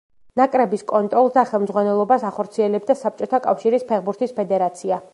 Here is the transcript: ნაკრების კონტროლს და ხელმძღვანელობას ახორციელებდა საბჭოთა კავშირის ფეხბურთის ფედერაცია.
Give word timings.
ნაკრების 0.39 0.83
კონტროლს 0.91 1.35
და 1.35 1.43
ხელმძღვანელობას 1.51 2.27
ახორციელებდა 2.31 2.99
საბჭოთა 3.05 3.45
კავშირის 3.47 3.91
ფეხბურთის 3.93 4.39
ფედერაცია. 4.41 5.05